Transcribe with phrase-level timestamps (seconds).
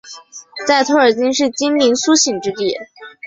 [0.65, 2.75] 在托尔金是精灵苏醒之地。